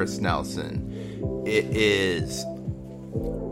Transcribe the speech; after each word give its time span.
Chris 0.00 0.18
Nelson. 0.18 1.44
It 1.46 1.76
is 1.76 2.42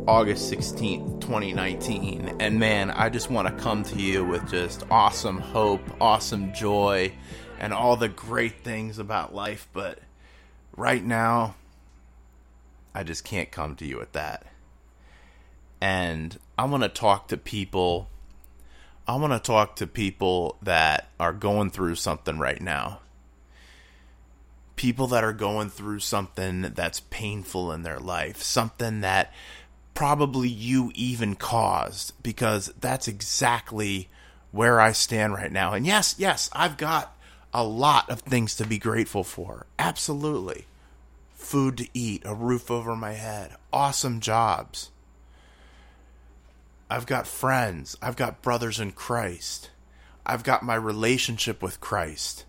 August 0.07 0.51
16th, 0.51 1.21
2019, 1.21 2.37
and 2.41 2.59
man, 2.59 2.91
I 2.91 3.11
just 3.11 3.31
want 3.31 3.49
to 3.49 3.63
come 3.63 3.83
to 3.83 4.01
you 4.01 4.25
with 4.25 4.49
just 4.49 4.83
awesome 4.91 5.37
hope, 5.37 5.83
awesome 6.01 6.55
joy, 6.55 7.13
and 7.59 7.75
all 7.75 7.97
the 7.97 8.09
great 8.09 8.65
things 8.65 8.99
about 8.99 9.35
life, 9.35 9.69
but 9.75 9.99
right 10.75 11.05
now, 11.05 11.55
I 12.95 13.03
just 13.03 13.25
can't 13.25 13.51
come 13.51 13.77
to 13.77 13.85
you 13.85 13.99
with 13.99 14.13
that. 14.13 14.47
And 15.83 16.39
I 16.57 16.65
want 16.65 16.83
to 16.83 16.89
talk 16.89 17.29
to 17.29 17.37
people 17.37 18.09
I 19.07 19.17
want 19.17 19.35
to 19.35 19.39
talk 19.39 19.77
to 19.77 19.87
people 19.87 20.57
that 20.63 21.11
are 21.21 21.35
going 21.35 21.69
through 21.69 21.97
something 21.97 22.39
right 22.39 22.61
now. 22.63 23.01
People 24.79 25.09
that 25.09 25.25
are 25.25 25.33
going 25.33 25.69
through 25.69 25.99
something 25.99 26.63
that's 26.75 27.01
painful 27.01 27.73
in 27.73 27.83
their 27.83 27.99
life, 27.99 28.43
something 28.43 29.03
that 29.03 29.33
probably 29.93 30.49
you 30.49 30.91
even 30.95 31.35
caused, 31.35 32.15
because 32.23 32.73
that's 32.81 33.09
exactly 33.09 34.09
where 34.53 34.81
I 34.81 34.93
stand 34.93 35.35
right 35.35 35.53
now. 35.53 35.75
And 35.75 35.85
yes, 35.85 36.15
yes, 36.17 36.49
I've 36.53 36.77
got 36.79 37.15
a 37.53 37.65
lot 37.65 38.09
of 38.09 38.21
things 38.21 38.57
to 38.57 38.67
be 38.67 38.79
grateful 38.79 39.25
for. 39.25 39.67
Absolutely. 39.79 40.67
Food 41.35 41.77
to 41.79 41.89
eat, 41.93 42.23
a 42.25 42.35
roof 42.35 42.71
over 42.71 42.97
my 42.97 43.13
head, 43.13 43.55
awesome 43.73 44.21
jobs 44.21 44.91
I've 46.91 47.07
got 47.07 47.27
friends. 47.27 47.97
I've 48.01 48.17
got 48.17 48.43
brothers 48.43 48.81
in 48.81 48.93
Christ. 48.93 49.71
I've 50.25 50.43
got 50.43 50.63
my 50.63 50.75
relationship 50.75 51.63
with 51.63 51.81
Christ. 51.81 52.45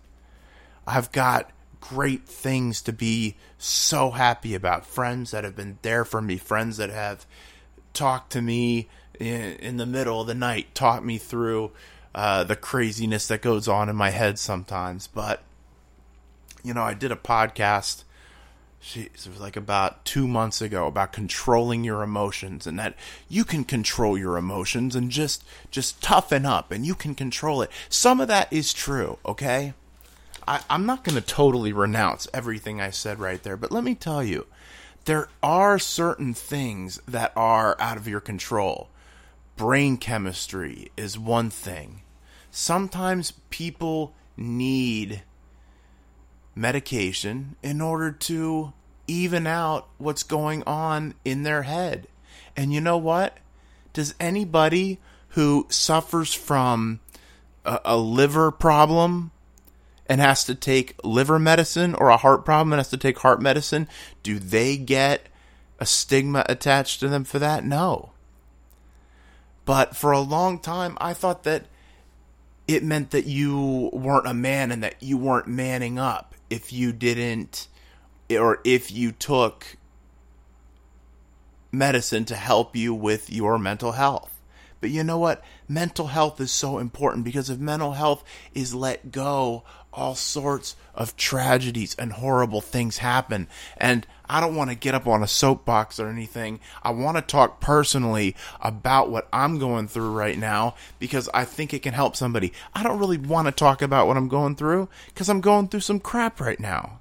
I've 0.86 1.12
got 1.12 1.50
great 1.80 2.26
things 2.26 2.82
to 2.82 2.92
be 2.92 3.36
so 3.58 4.10
happy 4.10 4.54
about. 4.54 4.86
Friends 4.86 5.30
that 5.30 5.44
have 5.44 5.56
been 5.56 5.78
there 5.82 6.04
for 6.04 6.20
me, 6.20 6.36
friends 6.36 6.76
that 6.76 6.90
have 6.90 7.26
talked 7.92 8.32
to 8.32 8.42
me 8.42 8.88
in, 9.18 9.56
in 9.56 9.76
the 9.76 9.86
middle 9.86 10.20
of 10.20 10.26
the 10.26 10.34
night, 10.34 10.74
taught 10.74 11.04
me 11.04 11.18
through 11.18 11.72
uh, 12.14 12.44
the 12.44 12.56
craziness 12.56 13.26
that 13.28 13.42
goes 13.42 13.68
on 13.68 13.88
in 13.88 13.96
my 13.96 14.10
head 14.10 14.38
sometimes. 14.38 15.06
But, 15.06 15.42
you 16.62 16.74
know, 16.74 16.82
I 16.82 16.94
did 16.94 17.12
a 17.12 17.16
podcast 17.16 18.04
it 18.94 19.26
was 19.28 19.40
like 19.40 19.56
about 19.56 20.04
two 20.04 20.26
months 20.26 20.62
ago 20.62 20.86
about 20.86 21.12
controlling 21.12 21.84
your 21.84 22.02
emotions 22.02 22.66
and 22.66 22.78
that 22.78 22.94
you 23.28 23.44
can 23.44 23.62
control 23.62 24.16
your 24.16 24.38
emotions 24.38 24.96
and 24.96 25.10
just 25.10 25.44
just 25.70 26.02
toughen 26.02 26.46
up 26.46 26.72
and 26.72 26.86
you 26.86 26.94
can 26.94 27.14
control 27.14 27.60
it 27.60 27.70
some 27.90 28.20
of 28.20 28.28
that 28.28 28.50
is 28.50 28.72
true 28.72 29.18
okay 29.26 29.74
I, 30.50 30.60
i'm 30.68 30.84
not 30.84 31.04
going 31.04 31.14
to 31.14 31.26
totally 31.26 31.72
renounce 31.72 32.28
everything 32.34 32.80
i 32.80 32.90
said 32.90 33.18
right 33.18 33.42
there 33.42 33.56
but 33.56 33.72
let 33.72 33.84
me 33.84 33.94
tell 33.94 34.22
you 34.22 34.46
there 35.06 35.28
are 35.42 35.78
certain 35.78 36.34
things 36.34 37.00
that 37.08 37.32
are 37.34 37.76
out 37.80 37.96
of 37.96 38.06
your 38.06 38.20
control 38.20 38.90
brain 39.56 39.96
chemistry 39.96 40.90
is 40.96 41.18
one 41.18 41.48
thing 41.48 42.02
sometimes 42.50 43.32
people 43.50 44.12
need 44.36 45.22
medication 46.54 47.56
in 47.62 47.80
order 47.80 48.10
to 48.12 48.72
even 49.06 49.46
out 49.46 49.88
what's 49.98 50.22
going 50.22 50.62
on 50.64 51.14
in 51.24 51.42
their 51.42 51.62
head. 51.62 52.06
And 52.56 52.72
you 52.72 52.80
know 52.80 52.96
what? 52.96 53.38
Does 53.92 54.14
anybody 54.20 54.98
who 55.30 55.66
suffers 55.68 56.32
from 56.32 57.00
a, 57.64 57.80
a, 57.84 57.96
liver 57.96 58.50
problem 58.50 59.32
and 60.10 60.20
has 60.20 60.42
to 60.42 60.56
take 60.56 60.96
liver 61.04 61.38
medicine 61.38 61.94
or 61.94 62.08
a 62.08 62.16
heart 62.16 62.44
problem 62.44 62.72
and 62.72 62.80
has 62.80 62.88
to 62.88 62.96
take 62.96 63.20
heart 63.20 63.40
medicine, 63.40 63.86
do 64.24 64.40
they 64.40 64.76
get 64.76 65.28
a 65.78 65.86
stigma 65.86 66.44
attached 66.48 66.98
to 66.98 67.08
them 67.08 67.22
for 67.22 67.38
that? 67.38 67.64
No. 67.64 68.10
But 69.64 69.94
for 69.94 70.10
a 70.10 70.18
long 70.18 70.58
time, 70.58 70.98
I 71.00 71.14
thought 71.14 71.44
that 71.44 71.66
it 72.66 72.82
meant 72.82 73.12
that 73.12 73.26
you 73.26 73.88
weren't 73.92 74.26
a 74.26 74.34
man 74.34 74.72
and 74.72 74.82
that 74.82 75.00
you 75.00 75.16
weren't 75.16 75.46
manning 75.46 75.96
up 75.96 76.34
if 76.50 76.72
you 76.72 76.92
didn't 76.92 77.68
or 78.28 78.58
if 78.64 78.90
you 78.90 79.12
took 79.12 79.76
medicine 81.70 82.24
to 82.24 82.34
help 82.34 82.74
you 82.74 82.92
with 82.92 83.30
your 83.30 83.60
mental 83.60 83.92
health. 83.92 84.40
But 84.80 84.90
you 84.90 85.04
know 85.04 85.18
what? 85.18 85.44
Mental 85.68 86.08
health 86.08 86.40
is 86.40 86.50
so 86.50 86.78
important 86.78 87.24
because 87.24 87.50
if 87.50 87.58
mental 87.58 87.92
health 87.92 88.24
is 88.54 88.74
let 88.74 89.12
go, 89.12 89.62
all 89.92 90.14
sorts 90.14 90.76
of 90.94 91.16
tragedies 91.16 91.94
and 91.98 92.12
horrible 92.12 92.60
things 92.60 92.98
happen. 92.98 93.48
And 93.76 94.06
I 94.28 94.40
don't 94.40 94.54
want 94.54 94.70
to 94.70 94.76
get 94.76 94.94
up 94.94 95.06
on 95.06 95.22
a 95.22 95.28
soapbox 95.28 95.98
or 95.98 96.08
anything. 96.08 96.60
I 96.82 96.90
want 96.90 97.16
to 97.16 97.22
talk 97.22 97.60
personally 97.60 98.36
about 98.60 99.10
what 99.10 99.28
I'm 99.32 99.58
going 99.58 99.88
through 99.88 100.12
right 100.12 100.38
now 100.38 100.74
because 100.98 101.28
I 101.34 101.44
think 101.44 101.74
it 101.74 101.82
can 101.82 101.94
help 101.94 102.14
somebody. 102.14 102.52
I 102.74 102.82
don't 102.82 102.98
really 102.98 103.18
want 103.18 103.46
to 103.46 103.52
talk 103.52 103.82
about 103.82 104.06
what 104.06 104.16
I'm 104.16 104.28
going 104.28 104.54
through 104.54 104.88
because 105.06 105.28
I'm 105.28 105.40
going 105.40 105.68
through 105.68 105.80
some 105.80 106.00
crap 106.00 106.40
right 106.40 106.60
now. 106.60 107.00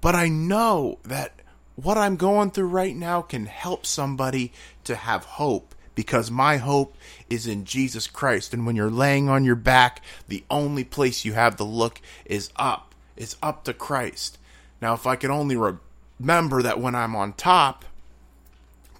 But 0.00 0.14
I 0.14 0.28
know 0.28 0.98
that 1.04 1.32
what 1.76 1.98
I'm 1.98 2.16
going 2.16 2.50
through 2.50 2.68
right 2.68 2.96
now 2.96 3.22
can 3.22 3.46
help 3.46 3.86
somebody 3.86 4.52
to 4.84 4.94
have 4.96 5.24
hope 5.24 5.74
because 5.94 6.30
my 6.30 6.56
hope 6.56 6.96
is 7.28 7.46
in 7.46 7.64
Jesus 7.64 8.06
Christ. 8.06 8.54
And 8.54 8.66
when 8.66 8.76
you're 8.76 8.90
laying 8.90 9.28
on 9.28 9.44
your 9.44 9.56
back, 9.56 10.02
the 10.28 10.44
only 10.50 10.84
place 10.84 11.24
you 11.24 11.32
have 11.34 11.56
to 11.56 11.64
look 11.64 12.00
is 12.24 12.50
up, 12.56 12.94
is 13.16 13.36
up 13.42 13.64
to 13.64 13.74
Christ. 13.74 14.38
Now, 14.80 14.94
if 14.94 15.06
I 15.06 15.16
could 15.16 15.30
only 15.30 15.56
remember 15.56 16.62
that 16.62 16.80
when 16.80 16.94
I'm 16.94 17.14
on 17.14 17.34
top, 17.34 17.84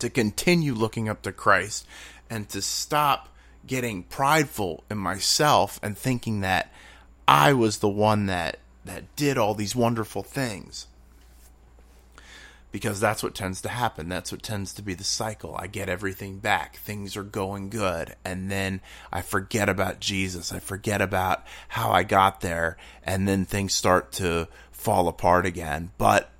to 0.03 0.11
continue 0.11 0.75
looking 0.75 1.09
up 1.09 1.23
to 1.23 1.31
Christ 1.31 1.87
and 2.29 2.49
to 2.49 2.61
stop 2.61 3.29
getting 3.69 4.03
prideful 4.03 4.83
in 4.91 4.99
myself 4.99 5.79
and 5.81 5.97
thinking 5.97 6.41
that 6.41 6.73
I 7.29 7.53
was 7.53 7.79
the 7.79 7.89
one 7.89 8.27
that 8.27 8.59
that 8.85 9.15
did 9.15 9.39
all 9.39 9.55
these 9.55 9.77
wonderful 9.77 10.25
things 10.25 10.89
because 12.73 12.99
that's 12.99 13.23
what 13.23 13.35
tends 13.35 13.61
to 13.61 13.69
happen. 13.69 14.09
That's 14.09 14.33
what 14.33 14.43
tends 14.43 14.73
to 14.75 14.83
be 14.83 14.95
the 14.95 15.05
cycle. 15.05 15.55
I 15.59 15.67
get 15.67 15.91
everything 15.91 16.39
back. 16.39 16.77
Things 16.77 17.17
are 17.19 17.23
going 17.23 17.69
good. 17.69 18.17
And 18.25 18.51
then 18.51 18.81
I 19.13 19.21
forget 19.21 19.69
about 19.69 20.01
Jesus. 20.01 20.53
I 20.53 20.59
forget 20.59 21.03
about 21.03 21.45
how 21.69 21.91
I 21.91 22.03
got 22.03 22.41
there. 22.41 22.79
And 23.05 23.29
then 23.29 23.45
things 23.45 23.75
start 23.75 24.11
to 24.13 24.49
fall 24.71 25.07
apart 25.07 25.45
again. 25.45 25.91
But, 25.99 26.31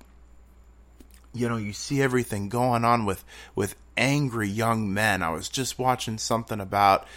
you 1.33 1.47
know, 1.47 1.57
you 1.57 1.71
see 1.71 2.01
everything 2.01 2.49
going 2.49 2.83
on 2.83 3.05
with, 3.05 3.23
with 3.53 3.75
angry 3.95 4.49
young 4.49 4.91
men. 4.91 5.21
I 5.21 5.29
was 5.29 5.47
just 5.47 5.77
watching 5.77 6.17
something 6.17 6.59
about 6.59 7.07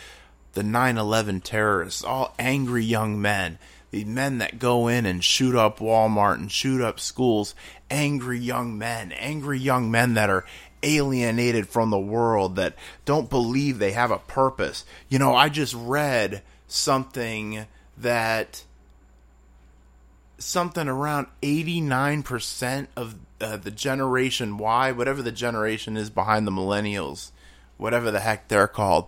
the 0.52 0.62
9 0.62 0.98
11 0.98 1.40
terrorists, 1.40 2.04
all 2.04 2.34
angry 2.38 2.84
young 2.84 3.20
men 3.20 3.58
the 3.90 4.04
men 4.04 4.38
that 4.38 4.58
go 4.58 4.88
in 4.88 5.06
and 5.06 5.22
shoot 5.22 5.54
up 5.54 5.78
Walmart 5.78 6.34
and 6.34 6.50
shoot 6.50 6.80
up 6.82 6.98
schools, 7.00 7.54
angry 7.90 8.38
young 8.38 8.76
men, 8.76 9.12
angry 9.12 9.58
young 9.58 9.90
men 9.90 10.14
that 10.14 10.30
are 10.30 10.44
alienated 10.82 11.68
from 11.68 11.90
the 11.90 11.98
world, 11.98 12.56
that 12.56 12.74
don't 13.04 13.30
believe 13.30 13.78
they 13.78 13.92
have 13.92 14.10
a 14.10 14.18
purpose. 14.18 14.84
You 15.08 15.18
know, 15.18 15.34
I 15.34 15.48
just 15.48 15.74
read 15.74 16.42
something 16.66 17.66
that 17.96 18.64
something 20.38 20.88
around 20.88 21.28
89% 21.42 22.88
of 22.96 23.16
uh, 23.40 23.56
the 23.56 23.70
generation 23.70 24.58
Y, 24.58 24.92
whatever 24.92 25.22
the 25.22 25.32
generation 25.32 25.96
is 25.96 26.10
behind 26.10 26.46
the 26.46 26.52
millennials, 26.52 27.30
whatever 27.76 28.10
the 28.10 28.20
heck 28.20 28.48
they're 28.48 28.68
called, 28.68 29.06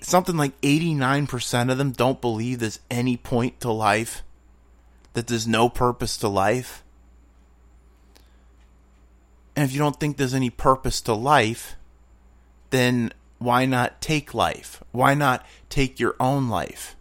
something 0.00 0.36
like 0.36 0.60
89% 0.60 1.70
of 1.70 1.78
them 1.78 1.92
don't 1.92 2.20
believe 2.20 2.58
there's 2.58 2.80
any 2.90 3.16
point 3.16 3.60
to 3.60 3.70
life, 3.70 4.22
that 5.12 5.26
there's 5.26 5.46
no 5.46 5.68
purpose 5.68 6.16
to 6.18 6.28
life. 6.28 6.82
And 9.54 9.64
if 9.64 9.72
you 9.72 9.78
don't 9.78 9.98
think 9.98 10.16
there's 10.16 10.34
any 10.34 10.50
purpose 10.50 11.00
to 11.02 11.14
life, 11.14 11.76
then 12.70 13.12
why 13.38 13.64
not 13.64 14.00
take 14.00 14.34
life? 14.34 14.82
Why 14.92 15.14
not 15.14 15.44
take 15.68 16.00
your 16.00 16.16
own 16.20 16.48
life? 16.48 16.96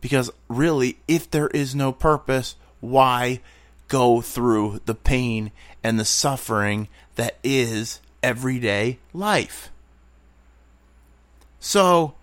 Because 0.00 0.30
really, 0.48 0.98
if 1.06 1.30
there 1.30 1.48
is 1.48 1.74
no 1.74 1.92
purpose, 1.92 2.56
why 2.80 3.40
go 3.88 4.20
through 4.20 4.80
the 4.86 4.94
pain 4.94 5.52
and 5.84 6.00
the 6.00 6.04
suffering 6.04 6.88
that 7.14 7.38
is 7.44 8.00
everyday 8.22 8.98
life? 9.12 9.70
So, 11.64 12.14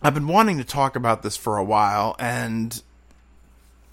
I've 0.00 0.14
been 0.14 0.28
wanting 0.28 0.58
to 0.58 0.64
talk 0.64 0.94
about 0.94 1.24
this 1.24 1.36
for 1.36 1.56
a 1.56 1.64
while, 1.64 2.14
and 2.20 2.80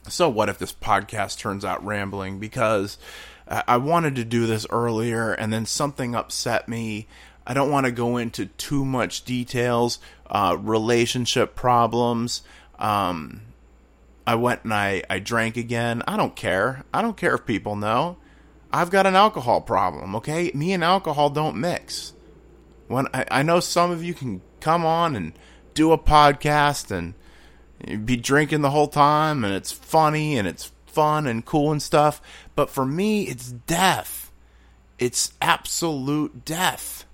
so 0.07 0.29
what 0.29 0.47
if 0.47 0.59
this 0.59 0.71
podcast 0.71 1.39
turns 1.39 1.65
out 1.65 1.83
rambling? 1.83 2.37
Because 2.37 2.99
I 3.47 3.77
wanted 3.77 4.15
to 4.17 4.23
do 4.23 4.45
this 4.45 4.67
earlier, 4.69 5.33
and 5.33 5.51
then 5.51 5.65
something 5.65 6.13
upset 6.13 6.69
me 6.69 7.07
I 7.47 7.55
don't 7.55 7.71
want 7.71 7.87
to 7.87 7.91
go 7.91 8.17
into 8.17 8.45
too 8.45 8.85
much 8.85 9.25
details. 9.25 9.97
Uh, 10.29 10.55
relationship 10.59 11.55
problems. 11.55 12.43
Um, 12.77 13.41
I 14.27 14.35
went 14.35 14.63
and 14.65 14.73
I, 14.73 15.01
I 15.09 15.17
drank 15.17 15.57
again. 15.57 16.03
I 16.07 16.15
don't 16.15 16.35
care. 16.35 16.83
I 16.93 17.01
don't 17.01 17.17
care 17.17 17.33
if 17.33 17.47
people 17.47 17.75
know. 17.75 18.17
I've 18.71 18.91
got 18.91 19.07
an 19.07 19.15
alcohol 19.15 19.61
problem, 19.61 20.15
okay? 20.17 20.51
Me 20.53 20.71
and 20.71 20.83
alcohol 20.83 21.31
don't 21.31 21.57
mix. 21.57 22.13
When 22.91 23.07
I, 23.13 23.25
I 23.31 23.43
know 23.43 23.59
some 23.59 23.91
of 23.91 24.03
you 24.03 24.13
can 24.13 24.41
come 24.59 24.85
on 24.85 25.15
and 25.15 25.33
do 25.73 25.91
a 25.91 25.97
podcast 25.97 26.91
and 26.91 28.05
be 28.05 28.15
drinking 28.15 28.61
the 28.61 28.71
whole 28.71 28.87
time 28.87 29.43
and 29.43 29.53
it's 29.53 29.71
funny 29.71 30.37
and 30.37 30.47
it's 30.47 30.71
fun 30.85 31.25
and 31.25 31.45
cool 31.45 31.71
and 31.71 31.81
stuff, 31.81 32.21
but 32.55 32.69
for 32.69 32.85
me 32.85 33.23
it's 33.23 33.51
death. 33.51 34.31
It's 34.99 35.33
absolute 35.41 36.45
death. 36.45 37.05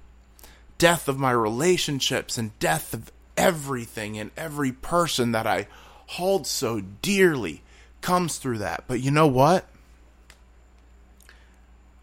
Death 0.77 1.07
of 1.07 1.18
my 1.18 1.31
relationships 1.31 2.38
and 2.38 2.57
death 2.59 2.94
of 2.94 3.12
everything 3.38 4.18
and 4.18 4.31
every 4.35 4.71
person 4.71 5.31
that 5.31 5.47
I 5.47 5.68
hold 6.07 6.47
so 6.47 6.81
dearly 7.01 7.62
comes 8.01 8.38
through 8.38 8.57
that. 8.59 8.83
But 8.88 9.01
you 9.01 9.12
know 9.12 9.27
what? 9.27 9.65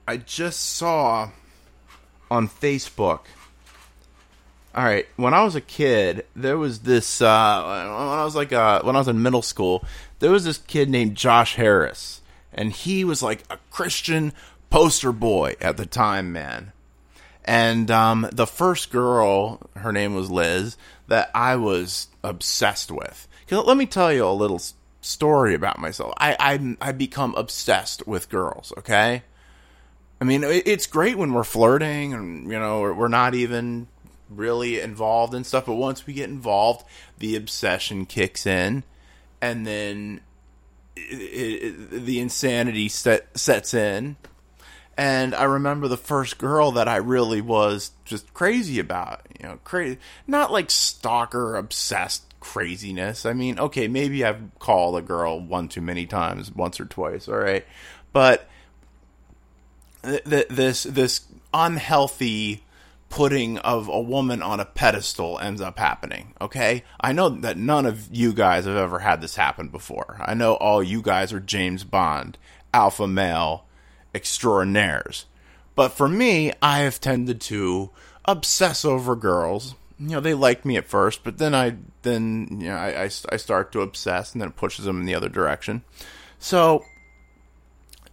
I 0.06 0.16
just 0.18 0.60
saw 0.60 1.30
on 2.30 2.48
Facebook. 2.48 3.20
All 4.74 4.84
right, 4.84 5.06
when 5.16 5.34
I 5.34 5.44
was 5.44 5.54
a 5.54 5.60
kid, 5.60 6.26
there 6.34 6.58
was 6.58 6.80
this. 6.80 7.22
Uh, 7.22 7.62
when 7.62 8.08
I 8.18 8.24
was 8.24 8.34
like, 8.34 8.52
uh, 8.52 8.82
when 8.82 8.96
I 8.96 8.98
was 8.98 9.08
in 9.08 9.22
middle 9.22 9.42
school, 9.42 9.84
there 10.18 10.32
was 10.32 10.44
this 10.44 10.58
kid 10.58 10.90
named 10.90 11.16
Josh 11.16 11.54
Harris, 11.54 12.22
and 12.52 12.72
he 12.72 13.04
was 13.04 13.22
like 13.22 13.44
a 13.48 13.58
Christian 13.70 14.32
poster 14.70 15.12
boy 15.12 15.54
at 15.60 15.76
the 15.76 15.86
time, 15.86 16.32
man. 16.32 16.72
And 17.44 17.88
um, 17.90 18.28
the 18.32 18.46
first 18.46 18.90
girl, 18.90 19.60
her 19.76 19.92
name 19.92 20.14
was 20.14 20.30
Liz, 20.30 20.76
that 21.06 21.30
I 21.34 21.54
was 21.54 22.08
obsessed 22.24 22.90
with. 22.90 23.28
Let 23.50 23.76
me 23.76 23.86
tell 23.86 24.12
you 24.12 24.26
a 24.26 24.32
little 24.32 24.60
story 25.00 25.54
about 25.54 25.78
myself. 25.78 26.14
I 26.16 26.36
I 26.40 26.76
I 26.88 26.92
become 26.92 27.34
obsessed 27.36 28.08
with 28.08 28.28
girls. 28.28 28.72
Okay, 28.78 29.22
I 30.20 30.24
mean 30.24 30.42
it's 30.42 30.86
great 30.86 31.16
when 31.16 31.32
we're 31.32 31.44
flirting 31.44 32.14
and 32.14 32.50
you 32.50 32.58
know 32.58 32.80
we're 32.80 33.08
not 33.08 33.34
even 33.34 33.86
really 34.36 34.80
involved 34.80 35.34
and 35.34 35.46
stuff. 35.46 35.66
But 35.66 35.74
once 35.74 36.06
we 36.06 36.14
get 36.14 36.28
involved, 36.28 36.84
the 37.18 37.36
obsession 37.36 38.06
kicks 38.06 38.46
in, 38.46 38.84
and 39.40 39.66
then 39.66 40.20
it, 40.96 41.02
it, 41.02 42.04
the 42.04 42.20
insanity 42.20 42.88
set, 42.88 43.36
sets 43.38 43.74
in. 43.74 44.16
And 44.96 45.34
I 45.34 45.44
remember 45.44 45.88
the 45.88 45.96
first 45.96 46.38
girl 46.38 46.70
that 46.72 46.86
I 46.86 46.96
really 46.96 47.40
was 47.40 47.90
just 48.04 48.32
crazy 48.32 48.78
about. 48.78 49.22
You 49.40 49.48
know, 49.48 49.58
crazy, 49.64 49.98
not 50.26 50.52
like 50.52 50.70
stalker 50.70 51.56
obsessed 51.56 52.34
craziness. 52.40 53.26
I 53.26 53.32
mean, 53.32 53.58
okay, 53.58 53.88
maybe 53.88 54.24
I've 54.24 54.40
called 54.58 54.96
a 54.96 55.02
girl 55.02 55.40
one 55.40 55.68
too 55.68 55.80
many 55.80 56.06
times, 56.06 56.52
once 56.52 56.78
or 56.78 56.84
twice, 56.84 57.26
all 57.26 57.38
right, 57.38 57.66
but 58.12 58.48
th- 60.04 60.24
th- 60.24 60.48
this 60.48 60.82
this 60.84 61.22
unhealthy 61.52 62.63
putting 63.14 63.58
of 63.58 63.86
a 63.86 64.00
woman 64.00 64.42
on 64.42 64.58
a 64.58 64.64
pedestal 64.64 65.38
ends 65.38 65.60
up 65.60 65.78
happening. 65.78 66.34
Okay, 66.40 66.82
I 67.00 67.12
know 67.12 67.28
that 67.28 67.56
none 67.56 67.86
of 67.86 68.08
you 68.10 68.32
guys 68.32 68.64
have 68.64 68.76
ever 68.76 68.98
had 68.98 69.20
this 69.20 69.36
happen 69.36 69.68
before. 69.68 70.16
I 70.20 70.34
know 70.34 70.54
all 70.54 70.82
you 70.82 71.00
guys 71.00 71.32
are 71.32 71.38
James 71.38 71.84
Bond, 71.84 72.36
alpha 72.72 73.06
male 73.06 73.66
extraordinaires, 74.12 75.26
but 75.76 75.90
for 75.90 76.08
me, 76.08 76.52
I 76.60 76.80
have 76.80 77.00
tended 77.00 77.40
to 77.42 77.90
obsess 78.24 78.84
over 78.84 79.14
girls 79.14 79.76
you 80.00 80.08
know 80.08 80.20
they 80.20 80.34
like 80.34 80.64
me 80.64 80.76
at 80.76 80.88
first, 80.88 81.22
but 81.22 81.38
then 81.38 81.54
I 81.54 81.76
then 82.02 82.48
you 82.50 82.66
know 82.66 82.74
I, 82.74 83.04
I, 83.04 83.10
I 83.30 83.36
start 83.36 83.70
to 83.72 83.80
obsess, 83.80 84.32
and 84.32 84.42
then 84.42 84.48
it 84.48 84.56
pushes 84.56 84.86
them 84.86 84.98
in 84.98 85.06
the 85.06 85.14
other 85.14 85.28
direction. 85.28 85.84
So 86.40 86.84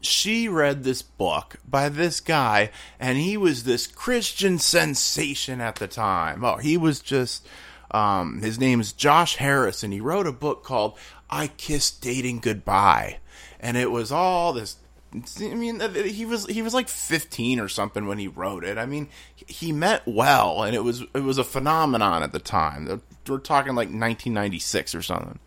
she 0.02 0.48
read 0.48 0.84
this 0.84 1.02
book 1.02 1.58
by 1.68 1.90
this 1.90 2.20
guy, 2.20 2.72
and 3.00 3.18
he 3.18 3.38
was 3.38 3.64
this 3.64 3.88
Christian 3.88 4.60
sensation 4.60 5.62
at 5.62 5.76
the 5.76 5.88
time. 5.88 6.44
Oh, 6.44 6.58
he 6.58 6.78
was 6.78 7.00
just. 7.00 7.48
Um, 7.94 8.42
his 8.42 8.58
name 8.58 8.80
is 8.80 8.94
Josh 8.94 9.36
Harris, 9.36 9.84
and 9.84 9.92
he 9.92 10.00
wrote 10.00 10.26
a 10.26 10.32
book 10.32 10.64
called 10.64 10.98
"I 11.30 11.48
Kissed 11.48 12.02
Dating 12.02 12.40
Goodbye," 12.40 13.20
and 13.60 13.76
it 13.76 13.92
was 13.92 14.14
all 14.14 14.54
this 14.54 14.78
I 15.14 15.54
mean, 15.56 15.82
he 16.06 16.26
was 16.26 16.46
he 16.46 16.62
was 16.62 16.74
like 16.74 16.88
15 16.88 17.60
or 17.60 17.68
something 17.68 18.08
when 18.08 18.18
he 18.18 18.28
wrote 18.28 18.64
it. 18.64 18.78
I 18.78 18.86
mean, 18.86 19.10
he 19.36 19.74
meant 19.74 20.04
well, 20.06 20.64
and 20.64 20.74
it 20.74 20.84
was 20.84 21.02
it 21.14 21.24
was 21.24 21.38
a 21.38 21.44
phenomenon 21.44 22.24
at 22.24 22.32
the 22.32 22.40
time. 22.40 23.02
We're 23.28 23.40
talking 23.40 23.76
like 23.76 23.88
1996 23.88 24.96
or 24.96 25.02
something. 25.02 25.40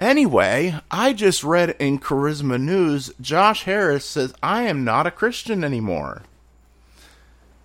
Anyway, 0.00 0.78
I 0.90 1.12
just 1.12 1.44
read 1.44 1.76
in 1.78 1.98
Charisma 1.98 2.60
News, 2.60 3.12
Josh 3.20 3.64
Harris 3.64 4.04
says 4.04 4.34
I 4.42 4.62
am 4.62 4.84
not 4.84 5.06
a 5.06 5.10
Christian 5.10 5.64
anymore. 5.64 6.22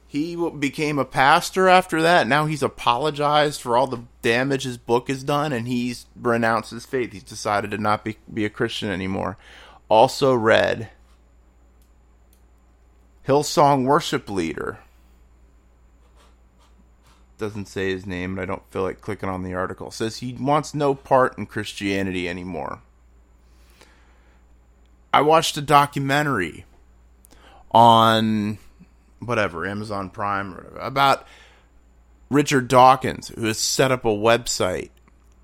He 0.08 0.36
became 0.36 0.98
a 0.98 1.06
pastor 1.06 1.68
after 1.68 2.02
that. 2.02 2.28
Now 2.28 2.46
he's 2.48 2.64
apologized 2.64 3.62
for 3.62 3.78
all 3.78 3.88
the 3.88 4.04
damage 4.22 4.64
his 4.64 4.78
book 4.78 5.08
has 5.08 5.24
done, 5.24 5.54
and 5.54 5.68
he's 5.68 6.08
renounced 6.20 6.72
his 6.72 6.86
faith. 6.86 7.14
He's 7.14 7.24
decided 7.24 7.72
to 7.72 7.78
not 7.78 8.04
be, 8.04 8.18
be 8.32 8.46
a 8.46 8.50
Christian 8.50 8.90
anymore 8.90 9.38
also 9.90 10.34
read 10.34 10.90
Hillsong 13.28 13.86
worship 13.86 14.30
leader. 14.30 14.80
Doesn't 17.40 17.70
say 17.70 17.92
his 17.92 18.06
name, 18.06 18.32
and 18.32 18.42
I 18.42 18.46
don't 18.46 18.70
feel 18.70 18.84
like 18.84 19.02
clicking 19.02 19.30
on 19.30 19.44
the 19.44 19.54
article. 19.54 19.92
Says 19.92 20.18
he 20.18 20.34
wants 20.34 20.76
no 20.76 20.94
part 20.94 21.38
in 21.38 21.46
Christianity 21.46 22.28
anymore. 22.30 22.82
I 25.14 25.22
watched 25.22 25.58
a 25.58 25.62
documentary 25.62 26.66
on 27.72 28.58
whatever 29.20 29.66
Amazon 29.66 30.10
Prime 30.10 30.54
whatever, 30.54 30.78
about 30.80 31.26
Richard 32.30 32.68
Dawkins, 32.68 33.30
who 33.30 33.46
has 33.46 33.58
set 33.58 33.92
up 33.92 34.04
a 34.04 34.10
website 34.10 34.90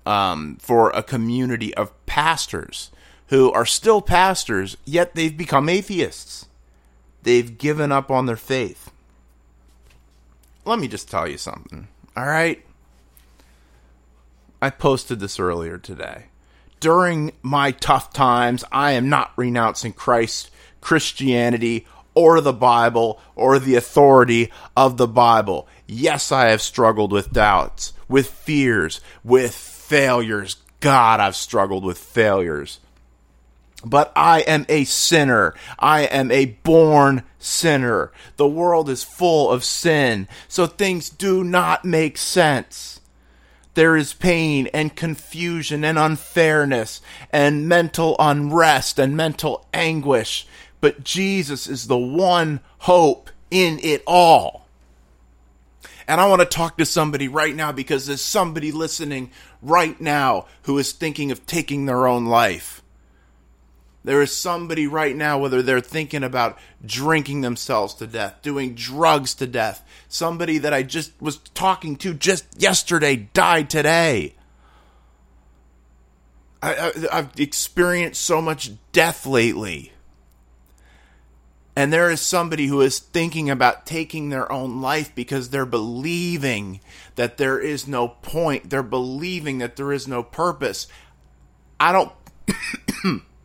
um, 0.04 0.58
for 0.60 0.90
a 0.90 1.02
community 1.02 1.74
of 1.74 1.94
pastors 2.04 2.90
who 3.28 3.50
are 3.52 3.66
still 3.66 4.02
pastors, 4.02 4.76
yet 4.84 5.14
they've 5.14 5.36
become 5.36 5.68
atheists. 5.68 6.46
They've 7.22 7.56
given 7.58 7.90
up 7.90 8.10
on 8.10 8.26
their 8.26 8.36
faith. 8.36 8.92
Let 10.66 10.80
me 10.80 10.88
just 10.88 11.08
tell 11.08 11.28
you 11.28 11.38
something, 11.38 11.86
all 12.16 12.26
right? 12.26 12.60
I 14.60 14.70
posted 14.70 15.20
this 15.20 15.38
earlier 15.38 15.78
today. 15.78 16.24
During 16.80 17.30
my 17.40 17.70
tough 17.70 18.12
times, 18.12 18.64
I 18.72 18.92
am 18.92 19.08
not 19.08 19.32
renouncing 19.36 19.92
Christ, 19.92 20.50
Christianity, 20.80 21.86
or 22.16 22.40
the 22.40 22.52
Bible, 22.52 23.20
or 23.36 23.60
the 23.60 23.76
authority 23.76 24.50
of 24.76 24.96
the 24.96 25.06
Bible. 25.06 25.68
Yes, 25.86 26.32
I 26.32 26.46
have 26.46 26.60
struggled 26.60 27.12
with 27.12 27.32
doubts, 27.32 27.92
with 28.08 28.28
fears, 28.28 29.00
with 29.22 29.54
failures. 29.54 30.56
God, 30.80 31.20
I've 31.20 31.36
struggled 31.36 31.84
with 31.84 31.96
failures 31.96 32.80
but 33.88 34.12
I 34.16 34.40
am 34.40 34.66
a 34.68 34.84
sinner. 34.84 35.54
I 35.78 36.02
am 36.02 36.30
a 36.32 36.46
born 36.64 37.22
sinner. 37.38 38.10
The 38.36 38.48
world 38.48 38.90
is 38.90 39.04
full 39.04 39.50
of 39.50 39.64
sin, 39.64 40.26
so 40.48 40.66
things 40.66 41.08
do 41.08 41.44
not 41.44 41.84
make 41.84 42.18
sense. 42.18 43.00
There 43.74 43.96
is 43.96 44.12
pain 44.12 44.68
and 44.74 44.96
confusion 44.96 45.84
and 45.84 45.98
unfairness 45.98 47.00
and 47.30 47.68
mental 47.68 48.16
unrest 48.18 48.98
and 48.98 49.16
mental 49.16 49.66
anguish, 49.72 50.46
but 50.80 51.04
Jesus 51.04 51.68
is 51.68 51.86
the 51.86 51.98
one 51.98 52.60
hope 52.78 53.30
in 53.50 53.78
it 53.82 54.02
all. 54.06 54.66
And 56.08 56.20
I 56.20 56.26
want 56.26 56.40
to 56.40 56.46
talk 56.46 56.78
to 56.78 56.86
somebody 56.86 57.28
right 57.28 57.54
now 57.54 57.70
because 57.70 58.06
there's 58.06 58.22
somebody 58.22 58.72
listening 58.72 59.30
right 59.60 60.00
now 60.00 60.46
who 60.62 60.78
is 60.78 60.92
thinking 60.92 61.30
of 61.30 61.46
taking 61.46 61.86
their 61.86 62.06
own 62.06 62.26
life. 62.26 62.82
There 64.06 64.22
is 64.22 64.32
somebody 64.32 64.86
right 64.86 65.16
now, 65.16 65.36
whether 65.36 65.62
they're 65.62 65.80
thinking 65.80 66.22
about 66.22 66.56
drinking 66.84 67.40
themselves 67.40 67.92
to 67.94 68.06
death, 68.06 68.36
doing 68.40 68.76
drugs 68.76 69.34
to 69.34 69.48
death, 69.48 69.84
somebody 70.06 70.58
that 70.58 70.72
I 70.72 70.84
just 70.84 71.10
was 71.20 71.38
talking 71.54 71.96
to 71.96 72.14
just 72.14 72.44
yesterday 72.56 73.16
died 73.16 73.68
today. 73.68 74.36
I, 76.62 76.92
have 77.10 77.32
experienced 77.36 78.22
so 78.22 78.40
much 78.40 78.70
death 78.92 79.26
lately. 79.26 79.92
And 81.74 81.92
there 81.92 82.08
is 82.08 82.20
somebody 82.20 82.68
who 82.68 82.82
is 82.82 83.00
thinking 83.00 83.50
about 83.50 83.86
taking 83.86 84.28
their 84.28 84.50
own 84.52 84.80
life 84.80 85.12
because 85.16 85.50
they're 85.50 85.66
believing 85.66 86.78
that 87.16 87.38
there 87.38 87.58
is 87.58 87.88
no 87.88 88.06
point. 88.06 88.70
They're 88.70 88.84
believing 88.84 89.58
that 89.58 89.74
there 89.74 89.92
is 89.92 90.06
no 90.06 90.22
purpose. 90.22 90.86
I 91.80 91.90
don't 91.90 92.12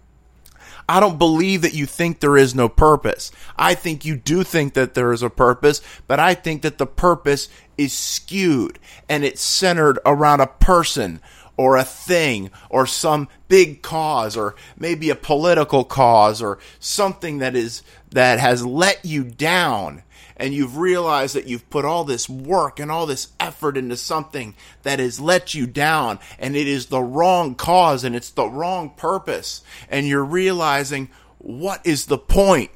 I 0.92 1.00
don't 1.00 1.18
believe 1.18 1.62
that 1.62 1.74
you 1.74 1.86
think 1.86 2.20
there 2.20 2.36
is 2.36 2.54
no 2.54 2.68
purpose. 2.68 3.32
I 3.56 3.76
think 3.76 4.04
you 4.04 4.18
do 4.18 4.44
think 4.44 4.74
that 4.74 4.94
there 4.94 5.14
is 5.14 5.24
a 5.24 5.30
purpose, 5.30 5.82
but 6.06 6.20
I 6.20 6.34
think 6.34 6.64
that 6.64 6.80
the 6.80 6.86
purpose 6.86 7.48
is 7.78 7.94
skewed 7.94 8.78
and 9.08 9.24
it's 9.24 9.42
centered 9.42 10.00
around 10.06 10.42
a 10.42 10.48
person 10.48 11.22
or 11.56 11.78
a 11.78 11.86
thing 11.86 12.52
or 12.70 12.86
some 12.86 13.30
big 13.48 13.82
cause 13.82 14.36
or 14.36 14.54
maybe 14.78 15.10
a 15.10 15.16
political 15.16 15.86
cause 15.86 16.42
or 16.42 16.60
something 16.78 17.38
that 17.38 17.56
is 17.56 17.84
that 18.12 18.42
has 18.42 18.66
let 18.66 19.06
you 19.06 19.24
down 19.24 20.04
and 20.42 20.56
you've 20.56 20.78
realized 20.78 21.36
that 21.36 21.46
you've 21.46 21.70
put 21.70 21.86
all 21.86 22.04
this 22.04 22.28
work 22.28 22.80
and 22.80 22.92
all 22.92 23.06
this 23.06 23.28
effort 23.40 23.78
into 23.78 23.96
something 23.96 24.56
that 24.82 24.98
has 24.98 25.20
let 25.20 25.54
you 25.54 25.68
down 25.68 26.18
and 26.40 26.56
it 26.56 26.68
is 26.68 26.88
the 26.88 27.00
wrong 27.00 27.54
cause 27.54 28.04
and 28.04 28.16
it's 28.16 28.32
the 28.32 28.48
wrong 28.48 28.90
purpose 28.90 29.62
and 29.88 30.08
you're 30.08 30.26
realizing 30.26 31.08
what 31.38 31.80
is 31.86 32.08
the 32.08 32.18
point 32.18 32.72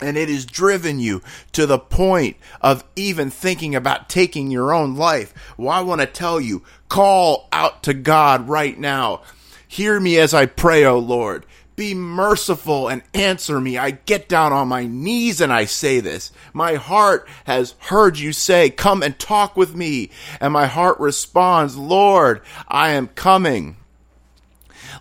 and 0.00 0.16
it 0.16 0.30
has 0.30 0.46
driven 0.46 0.98
you 0.98 1.20
to 1.52 1.66
the 1.66 1.78
point 1.78 2.38
of 2.62 2.82
even 2.96 3.28
thinking 3.28 3.74
about 3.74 4.08
taking 4.08 4.50
your 4.50 4.72
own 4.72 4.96
life. 4.96 5.34
Well, 5.58 5.68
I 5.68 5.82
want 5.82 6.00
to 6.00 6.06
tell 6.06 6.40
you, 6.40 6.62
call 6.88 7.46
out 7.52 7.82
to 7.84 7.94
God 7.94 8.48
right 8.48 8.76
now. 8.78 9.20
Hear 9.68 10.00
me 10.00 10.18
as 10.18 10.32
I 10.32 10.46
pray, 10.46 10.84
O 10.84 10.98
Lord. 10.98 11.44
Be 11.76 11.94
merciful 11.94 12.88
and 12.88 13.02
answer 13.14 13.60
me. 13.60 13.78
I 13.78 13.92
get 13.92 14.28
down 14.28 14.52
on 14.52 14.68
my 14.68 14.86
knees 14.86 15.40
and 15.40 15.52
I 15.52 15.64
say 15.64 16.00
this. 16.00 16.30
My 16.52 16.74
heart 16.74 17.28
has 17.44 17.74
heard 17.78 18.18
you 18.18 18.32
say, 18.32 18.70
Come 18.70 19.02
and 19.02 19.18
talk 19.18 19.56
with 19.56 19.74
me. 19.74 20.10
And 20.40 20.52
my 20.52 20.66
heart 20.66 21.00
responds, 21.00 21.76
Lord, 21.76 22.42
I 22.68 22.90
am 22.90 23.08
coming. 23.08 23.76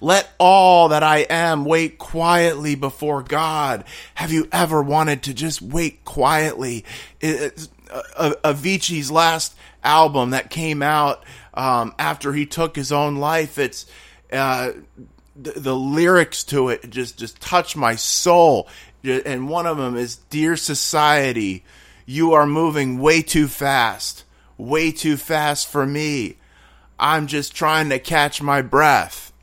Let 0.01 0.33
all 0.39 0.89
that 0.89 1.03
I 1.03 1.19
am 1.29 1.65
wait 1.65 1.97
quietly 1.97 2.75
before 2.75 3.21
God. 3.21 3.83
Have 4.15 4.31
you 4.31 4.47
ever 4.51 4.81
wanted 4.81 5.23
to 5.23 5.33
just 5.33 5.61
wait 5.61 6.03
quietly? 6.03 6.85
It's, 7.21 7.69
uh, 8.15 8.33
Avicii's 8.43 9.11
last 9.11 9.55
album 9.83 10.31
that 10.31 10.49
came 10.49 10.81
out 10.81 11.23
um, 11.53 11.93
after 11.99 12.33
he 12.33 12.45
took 12.45 12.75
his 12.75 12.91
own 12.91 13.17
life. 13.17 13.57
It's 13.57 13.85
uh, 14.31 14.71
the, 15.35 15.51
the 15.51 15.75
lyrics 15.75 16.43
to 16.45 16.69
it 16.69 16.89
just 16.89 17.17
just 17.17 17.39
touch 17.41 17.75
my 17.75 17.95
soul. 17.95 18.67
And 19.03 19.49
one 19.49 19.65
of 19.65 19.77
them 19.77 19.97
is, 19.97 20.15
"Dear 20.29 20.55
society, 20.55 21.63
you 22.05 22.33
are 22.33 22.45
moving 22.45 22.99
way 22.99 23.21
too 23.21 23.47
fast, 23.47 24.23
way 24.57 24.91
too 24.91 25.17
fast 25.17 25.67
for 25.67 25.85
me. 25.85 26.37
I'm 26.99 27.27
just 27.27 27.55
trying 27.55 27.89
to 27.89 27.99
catch 27.99 28.41
my 28.41 28.61
breath." 28.61 29.33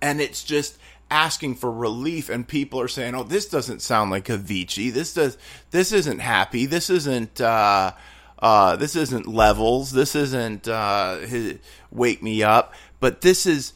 And 0.00 0.20
it's 0.20 0.42
just 0.42 0.78
asking 1.10 1.56
for 1.56 1.70
relief 1.70 2.28
and 2.28 2.46
people 2.46 2.80
are 2.80 2.88
saying 2.88 3.14
oh 3.14 3.24
this 3.24 3.48
doesn't 3.48 3.82
sound 3.82 4.10
like 4.10 4.26
avicii 4.26 4.92
this 4.92 5.14
does 5.14 5.36
this 5.72 5.90
isn't 5.90 6.20
happy 6.20 6.66
this 6.66 6.88
isn't 6.88 7.40
uh 7.40 7.90
uh 8.38 8.76
this 8.76 8.94
isn't 8.94 9.26
levels 9.26 9.90
this 9.90 10.14
isn't 10.14 10.68
uh 10.68 11.16
his, 11.18 11.58
wake 11.90 12.22
me 12.22 12.44
up 12.44 12.72
but 13.00 13.22
this 13.22 13.44
is 13.44 13.72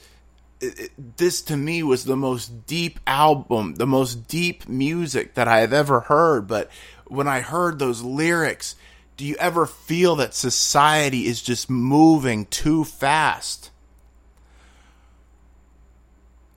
this 1.17 1.43
to 1.43 1.57
me 1.57 1.83
was 1.83 2.05
the 2.05 2.17
most 2.17 2.67
deep 2.67 3.01
album, 3.07 3.75
the 3.77 3.87
most 3.87 4.29
deep 4.29 4.69
music 4.69 5.35
that 5.35 5.49
I 5.49 5.61
have 5.61 5.73
ever 5.73 6.01
heard. 6.01 6.47
But 6.47 6.71
when 7.07 7.29
I 7.29 7.41
heard 7.41 7.79
those 7.79 8.03
lyrics, 8.03 8.77
do 9.17 9.25
you 9.25 9.37
ever 9.37 9.67
feel 9.67 10.17
that 10.17 10.35
society 10.35 11.27
is 11.27 11.43
just 11.43 11.71
moving 11.71 12.47
too 12.47 12.85
fast? 12.85 13.71